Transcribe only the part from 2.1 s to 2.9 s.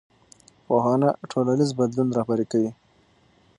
رهبري کوي